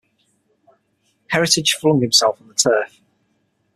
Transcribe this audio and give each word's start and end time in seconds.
Heritage 1.27 1.75
flung 1.75 2.01
himself 2.01 2.41
on 2.41 2.47
the 2.47 2.55
turf. 2.55 2.99